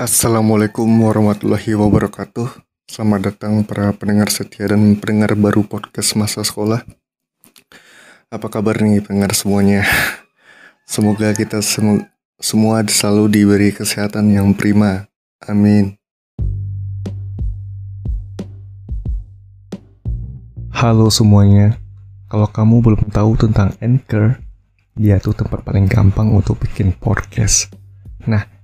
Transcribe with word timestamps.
Assalamualaikum 0.00 0.88
warahmatullahi 0.88 1.76
wabarakatuh. 1.76 2.48
Selamat 2.88 3.20
datang 3.20 3.60
para 3.68 3.92
pendengar 3.92 4.32
setia 4.32 4.72
dan 4.72 4.96
pendengar 4.96 5.36
baru 5.36 5.60
podcast 5.60 6.16
masa 6.16 6.40
sekolah. 6.40 6.80
Apa 8.32 8.48
kabar 8.48 8.80
nih 8.80 9.04
pendengar 9.04 9.36
semuanya? 9.36 9.84
Semoga 10.88 11.36
kita 11.36 11.60
semu 11.60 12.08
semua 12.40 12.80
selalu 12.88 13.28
diberi 13.28 13.76
kesehatan 13.76 14.32
yang 14.32 14.56
prima. 14.56 15.04
Amin. 15.44 16.00
Halo 20.72 21.12
semuanya. 21.12 21.76
Kalau 22.32 22.48
kamu 22.48 22.80
belum 22.80 23.04
tahu 23.12 23.36
tentang 23.36 23.76
Anchor, 23.84 24.40
dia 24.96 25.20
tuh 25.20 25.36
tempat 25.36 25.60
paling 25.60 25.84
gampang 25.92 26.32
untuk 26.32 26.56
bikin 26.56 26.96
podcast. 26.96 27.68
Nah, 28.24 28.59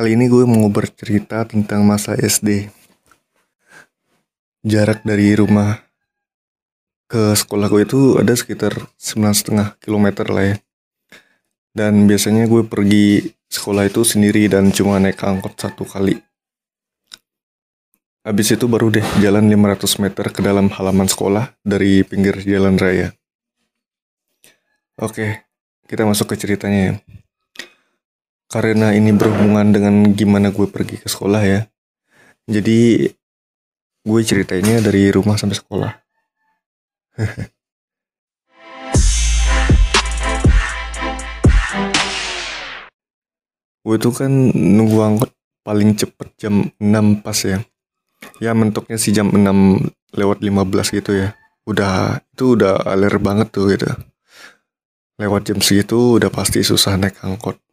Kali 0.00 0.16
ini 0.16 0.32
gue 0.32 0.48
mau 0.48 0.64
bercerita 0.72 1.44
tentang 1.44 1.84
masa 1.84 2.16
SD. 2.16 2.72
Jarak 4.64 5.04
dari 5.04 5.36
rumah 5.36 5.76
ke 7.04 7.36
sekolah 7.36 7.68
gue 7.68 7.84
itu 7.84 8.16
ada 8.16 8.32
sekitar 8.32 8.88
9,5 8.96 9.76
km 9.76 10.06
lah 10.32 10.44
ya. 10.48 10.56
Dan 11.76 12.08
biasanya 12.08 12.48
gue 12.48 12.64
pergi 12.64 13.28
sekolah 13.52 13.92
itu 13.92 14.00
sendiri 14.00 14.48
dan 14.48 14.72
cuma 14.72 14.96
naik 14.96 15.20
angkot 15.20 15.60
satu 15.60 15.84
kali. 15.84 16.16
Habis 18.24 18.56
itu 18.56 18.72
baru 18.72 18.88
deh 18.88 19.04
jalan 19.20 19.52
500 19.52 20.00
meter 20.00 20.32
ke 20.32 20.40
dalam 20.40 20.72
halaman 20.72 21.12
sekolah 21.12 21.60
dari 21.60 22.08
pinggir 22.08 22.40
jalan 22.40 22.80
raya. 22.80 23.12
Oke, 24.96 25.44
kita 25.84 26.08
masuk 26.08 26.32
ke 26.32 26.40
ceritanya 26.40 26.80
ya 26.88 27.20
karena 28.50 28.90
ini 28.90 29.14
berhubungan 29.14 29.70
dengan 29.70 30.10
gimana 30.10 30.50
gue 30.50 30.66
pergi 30.66 30.98
ke 30.98 31.06
sekolah 31.06 31.42
ya. 31.46 31.70
Jadi 32.50 33.06
gue 34.02 34.20
ceritainnya 34.26 34.82
dari 34.82 35.14
rumah 35.14 35.38
sampai 35.38 35.54
sekolah. 35.54 35.94
gue 43.86 43.96
tuh 44.02 44.12
kan 44.12 44.28
nunggu 44.50 44.98
angkot 44.98 45.30
paling 45.62 45.94
cepet 45.94 46.34
jam 46.34 46.74
6 46.82 47.22
pas 47.22 47.38
ya. 47.46 47.62
Ya 48.42 48.50
mentoknya 48.50 48.98
sih 48.98 49.14
jam 49.14 49.30
6 49.30 49.46
lewat 50.18 50.42
15 50.42 50.98
gitu 50.98 51.14
ya. 51.14 51.38
Udah 51.70 52.18
itu 52.34 52.58
udah 52.58 52.82
aler 52.82 53.14
banget 53.22 53.54
tuh 53.54 53.70
gitu. 53.70 53.86
Lewat 55.22 55.46
jam 55.46 55.62
segitu 55.62 56.18
udah 56.18 56.34
pasti 56.34 56.66
susah 56.66 56.98
naik 56.98 57.22
angkot 57.22 57.69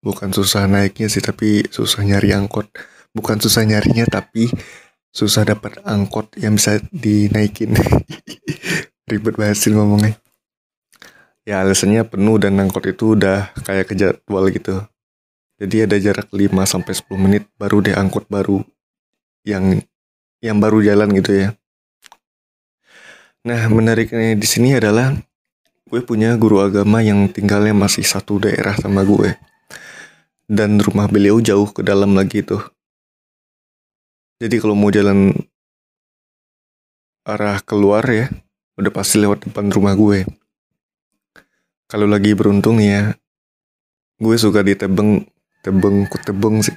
bukan 0.00 0.32
susah 0.32 0.64
naiknya 0.64 1.12
sih 1.12 1.20
tapi 1.20 1.64
susah 1.68 2.04
nyari 2.04 2.32
angkot. 2.32 2.66
Bukan 3.12 3.38
susah 3.42 3.66
nyarinya 3.68 4.08
tapi 4.08 4.48
susah 5.12 5.44
dapat 5.44 5.80
angkot 5.84 6.34
yang 6.40 6.56
bisa 6.56 6.80
dinaikin. 6.90 7.76
Ribet 9.10 9.34
banget 9.36 9.58
sih 9.60 9.72
ngomongnya. 9.74 10.16
Ya 11.44 11.64
alasannya 11.64 12.06
penuh 12.06 12.36
dan 12.40 12.60
angkot 12.60 12.84
itu 12.86 13.18
udah 13.18 13.52
kayak 13.64 13.90
ke 13.90 13.94
jadwal 13.96 14.48
gitu. 14.52 14.84
Jadi 15.60 15.84
ada 15.84 15.96
jarak 16.00 16.32
5 16.32 16.48
sampai 16.64 16.92
10 16.96 17.20
menit 17.20 17.44
baru 17.60 17.84
deh 17.84 17.92
angkot 17.92 18.24
baru 18.32 18.64
yang 19.44 19.84
yang 20.40 20.56
baru 20.56 20.80
jalan 20.80 21.12
gitu 21.20 21.32
ya. 21.36 21.48
Nah 23.44 23.68
menariknya 23.68 24.36
di 24.36 24.46
sini 24.48 24.76
adalah 24.76 25.12
gue 25.90 26.00
punya 26.06 26.38
guru 26.38 26.62
agama 26.62 27.02
yang 27.02 27.26
tinggalnya 27.28 27.74
masih 27.74 28.06
satu 28.06 28.38
daerah 28.38 28.78
sama 28.78 29.02
gue 29.02 29.49
dan 30.50 30.82
rumah 30.82 31.06
beliau 31.06 31.38
jauh 31.38 31.70
ke 31.70 31.86
dalam 31.86 32.18
lagi 32.18 32.42
tuh. 32.42 32.58
Jadi 34.42 34.58
kalau 34.58 34.74
mau 34.74 34.90
jalan 34.90 35.30
arah 37.22 37.62
keluar 37.62 38.02
ya, 38.10 38.26
udah 38.74 38.90
pasti 38.90 39.22
lewat 39.22 39.46
depan 39.46 39.70
rumah 39.70 39.94
gue. 39.94 40.26
Kalau 41.86 42.10
lagi 42.10 42.34
beruntung 42.34 42.82
ya, 42.82 43.14
gue 44.18 44.34
suka 44.34 44.66
ditebeng, 44.66 45.22
tebeng, 45.62 46.10
ku 46.10 46.18
tebeng 46.18 46.66
sih. 46.66 46.74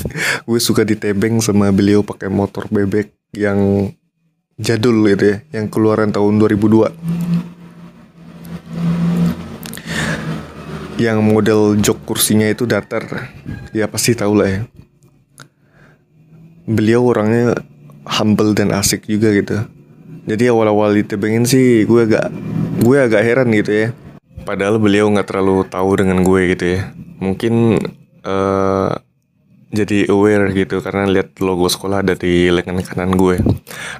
gue 0.48 0.60
suka 0.60 0.84
ditebeng 0.84 1.40
sama 1.40 1.72
beliau 1.72 2.04
pakai 2.04 2.28
motor 2.28 2.68
bebek 2.68 3.08
yang 3.32 3.88
jadul 4.60 5.00
gitu 5.08 5.32
ya, 5.32 5.36
yang 5.56 5.72
keluaran 5.72 6.12
tahun 6.12 6.36
2002. 6.36 6.92
Yang 10.98 11.22
model 11.22 11.74
jok 11.78 12.06
kursinya 12.06 12.46
itu 12.46 12.66
datar 12.68 13.30
ya 13.74 13.90
pasti 13.90 14.14
tahu 14.14 14.32
lah 14.38 14.48
ya. 14.48 14.60
Beliau 16.64 17.04
orangnya 17.04 17.58
humble 18.06 18.56
dan 18.56 18.72
asik 18.72 19.04
juga 19.10 19.34
gitu. 19.34 19.64
Jadi 20.24 20.48
awal-awal 20.48 20.96
ditebengin 20.96 21.44
sih 21.44 21.84
gue 21.84 22.08
agak 22.08 22.32
gue 22.80 22.96
agak 22.96 23.22
heran 23.22 23.52
gitu 23.52 23.72
ya. 23.72 23.88
Padahal 24.44 24.80
beliau 24.80 25.08
nggak 25.12 25.28
terlalu 25.28 25.64
tahu 25.68 25.90
dengan 26.00 26.24
gue 26.24 26.40
gitu 26.56 26.64
ya. 26.80 26.80
Mungkin 27.20 27.80
uh, 28.24 28.92
jadi 29.74 30.06
aware 30.08 30.54
gitu 30.54 30.78
karena 30.78 31.10
lihat 31.10 31.36
logo 31.42 31.66
sekolah 31.66 32.06
ada 32.06 32.14
di 32.16 32.48
lengan 32.48 32.80
kanan 32.80 33.12
gue. 33.18 33.42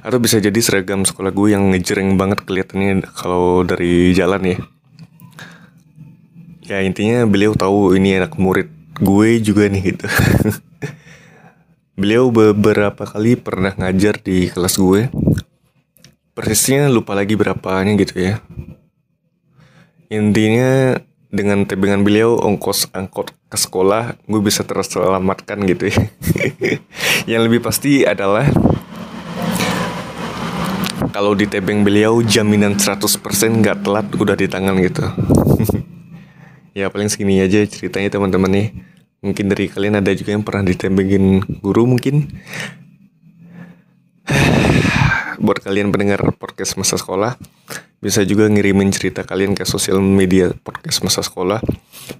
Atau 0.01 0.17
bisa 0.17 0.41
jadi 0.41 0.57
seragam 0.63 1.05
sekolah 1.05 1.29
gue 1.29 1.53
yang 1.53 1.69
ngejreng 1.75 2.17
banget 2.17 2.41
kelihatannya 2.47 3.05
kalau 3.13 3.61
dari 3.61 4.15
jalan 4.15 4.43
ya 4.55 4.57
ya 6.65 6.81
intinya 6.81 7.29
beliau 7.29 7.53
tahu 7.53 7.93
ini 7.93 8.17
anak 8.17 8.33
murid 8.41 8.69
gue 8.97 9.29
juga 9.43 9.69
nih 9.69 9.93
gitu. 9.93 10.07
Beliau 11.99 12.27
beberapa 12.27 13.07
kali 13.07 13.39
pernah 13.39 13.71
ngajar 13.71 14.19
di 14.19 14.51
kelas 14.51 14.75
gue. 14.75 15.07
Persisnya 16.35 16.91
lupa 16.91 17.15
lagi 17.15 17.39
berapanya 17.39 17.95
gitu 17.95 18.19
ya. 18.19 18.43
Intinya 20.11 20.99
dengan 21.31 21.63
tebengan 21.63 22.03
beliau 22.03 22.39
ongkos 22.39 22.91
angkot 22.95 23.31
ke 23.51 23.57
sekolah 23.59 24.19
gue 24.27 24.41
bisa 24.43 24.67
terselamatkan 24.67 25.63
gitu 25.67 25.87
ya. 25.87 26.01
Yang 27.31 27.41
lebih 27.47 27.61
pasti 27.63 28.03
adalah 28.03 28.47
kalau 31.15 31.31
di 31.31 31.47
tebeng 31.47 31.87
beliau 31.87 32.19
jaminan 32.19 32.75
100% 32.75 33.07
gak 33.63 33.87
telat 33.87 34.07
udah 34.19 34.35
di 34.35 34.51
tangan 34.51 34.75
gitu 34.83 35.07
ya 36.75 36.91
paling 36.91 37.07
segini 37.07 37.39
aja 37.39 37.63
ceritanya 37.63 38.11
teman-teman 38.11 38.51
nih. 38.51 38.67
Mungkin 39.23 39.47
dari 39.47 39.71
kalian 39.71 39.97
ada 40.03 40.11
juga 40.11 40.35
yang 40.35 40.43
pernah 40.43 40.67
ditembengin 40.67 41.41
guru 41.63 41.87
mungkin. 41.87 42.27
Buat 45.45 45.63
kalian 45.63 45.89
pendengar 45.89 46.19
podcast 46.35 46.75
masa 46.75 46.99
sekolah 46.99 47.39
bisa 48.03 48.21
juga 48.21 48.45
ngirimin 48.51 48.93
cerita 48.93 49.25
kalian 49.25 49.57
ke 49.57 49.65
sosial 49.65 50.03
media 50.03 50.51
podcast 50.61 51.01
masa 51.01 51.23
sekolah. 51.23 51.63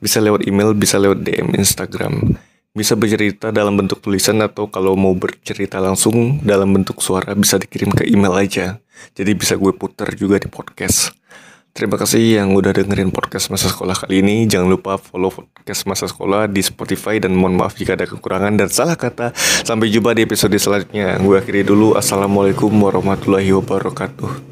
Bisa 0.01 0.23
lewat 0.23 0.47
email 0.47 0.73
bisa 0.73 0.97
lewat 0.97 1.21
DM 1.21 1.53
Instagram. 1.59 2.39
Bisa 2.75 2.95
bercerita 2.95 3.55
dalam 3.55 3.75
bentuk 3.77 4.01
tulisan 4.03 4.41
atau 4.41 4.67
kalau 4.67 4.97
mau 4.99 5.13
bercerita 5.15 5.79
langsung 5.79 6.43
dalam 6.43 6.71
bentuk 6.73 6.99
suara 6.99 7.35
bisa 7.37 7.59
dikirim 7.59 7.91
ke 7.91 8.07
email 8.07 8.33
aja. 8.35 8.79
Jadi 9.13 9.31
bisa 9.35 9.59
gue 9.59 9.71
putar 9.75 10.15
juga 10.15 10.39
di 10.41 10.47
podcast 10.47 11.13
Terima 11.75 11.99
kasih 11.99 12.39
yang 12.39 12.55
udah 12.55 12.71
dengerin 12.71 13.11
podcast 13.11 13.51
masa 13.51 13.67
sekolah 13.67 13.99
kali 13.99 14.23
ini. 14.23 14.47
Jangan 14.47 14.71
lupa 14.71 14.95
follow 14.95 15.27
podcast 15.27 15.83
masa 15.83 16.07
sekolah 16.07 16.47
di 16.47 16.63
Spotify 16.63 17.19
dan 17.19 17.35
mohon 17.35 17.59
maaf 17.59 17.75
jika 17.75 17.99
ada 17.99 18.07
kekurangan 18.07 18.55
dan 18.55 18.71
salah 18.71 18.95
kata. 18.95 19.35
Sampai 19.35 19.91
jumpa 19.91 20.15
di 20.15 20.23
episode 20.23 20.55
selanjutnya. 20.55 21.19
Gue 21.19 21.35
akhiri 21.35 21.67
dulu. 21.67 21.99
Assalamualaikum 21.99 22.71
warahmatullahi 22.71 23.51
wabarakatuh. 23.59 24.47